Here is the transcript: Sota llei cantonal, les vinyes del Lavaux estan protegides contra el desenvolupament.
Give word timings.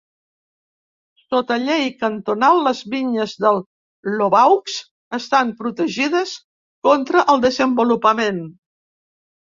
Sota 1.33 1.57
llei 1.65 1.89
cantonal, 1.99 2.61
les 2.69 2.81
vinyes 2.93 3.35
del 3.45 3.61
Lavaux 4.23 4.79
estan 5.21 5.53
protegides 5.61 6.35
contra 6.89 7.27
el 7.35 7.45
desenvolupament. 7.49 8.41